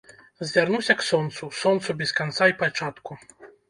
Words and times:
Звярнуся 0.39 0.95
к 0.95 1.05
сонцу, 1.11 1.51
сонцу 1.61 1.97
без 2.03 2.17
канца 2.23 2.43
й 2.53 2.61
пачатку. 2.67 3.25